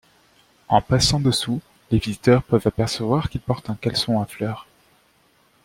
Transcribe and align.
En 0.67 0.81
passant 0.81 1.19
dessous, 1.19 1.61
les 1.91 1.99
visiteurs 1.99 2.41
peuvent 2.41 2.65
apercevoir 2.65 3.29
qu'il 3.29 3.39
porte 3.41 3.69
un 3.69 3.75
caleçon 3.75 4.19
à 4.19 4.25
fleurs. 4.25 4.65